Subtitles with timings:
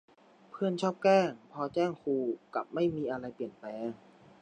[0.51, 2.15] เพื่อนชอบแกล้งพอแจ้งครู
[2.53, 3.87] กลับไม่มีอะไรเปลี่ยนแปลง